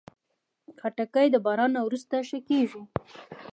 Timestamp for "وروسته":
1.87-2.15